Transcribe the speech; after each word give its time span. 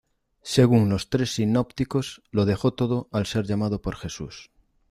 Según 0.41 0.89
los 0.89 1.11
tres 1.11 1.31
sinópticos, 1.35 2.23
lo 2.31 2.45
dejó 2.45 2.73
todo 2.73 3.07
al 3.11 3.27
ser 3.27 3.45
llamado 3.45 3.83
por 3.83 3.95
Jesús. 3.95 4.49